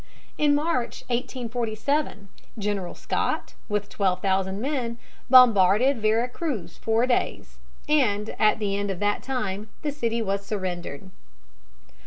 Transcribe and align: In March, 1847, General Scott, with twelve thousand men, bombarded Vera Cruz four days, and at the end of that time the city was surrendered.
In 0.35 0.55
March, 0.55 1.03
1847, 1.09 2.27
General 2.57 2.95
Scott, 2.95 3.53
with 3.69 3.87
twelve 3.87 4.19
thousand 4.19 4.59
men, 4.59 4.97
bombarded 5.29 5.99
Vera 6.01 6.27
Cruz 6.27 6.75
four 6.79 7.05
days, 7.05 7.59
and 7.87 8.31
at 8.39 8.57
the 8.57 8.75
end 8.75 8.89
of 8.89 8.97
that 8.97 9.21
time 9.21 9.69
the 9.83 9.91
city 9.91 10.23
was 10.23 10.43
surrendered. 10.43 11.11